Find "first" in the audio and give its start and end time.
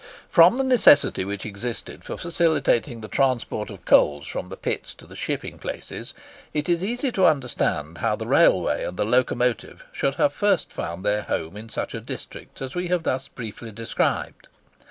10.33-10.71